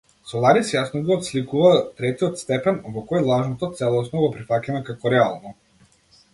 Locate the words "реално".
5.19-5.57